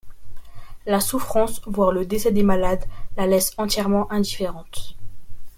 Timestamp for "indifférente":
4.11-4.97